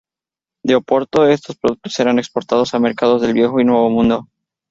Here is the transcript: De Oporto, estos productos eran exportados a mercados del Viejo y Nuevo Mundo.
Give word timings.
De 0.63 0.73
Oporto, 0.73 1.27
estos 1.27 1.57
productos 1.57 1.99
eran 1.99 2.17
exportados 2.17 2.73
a 2.73 2.79
mercados 2.79 3.21
del 3.21 3.35
Viejo 3.35 3.59
y 3.59 3.65
Nuevo 3.65 3.87
Mundo. 3.91 4.27